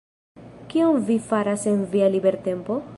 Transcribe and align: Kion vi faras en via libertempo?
Kion 0.71 0.97
vi 1.11 1.19
faras 1.29 1.67
en 1.73 1.87
via 1.95 2.13
libertempo? 2.19 2.85